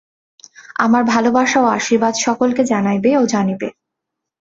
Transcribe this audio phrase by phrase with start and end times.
[0.75, 3.67] আমার ভালবাসা ও আশীর্বাদ সকলকে জানাইবে ও জানিবে।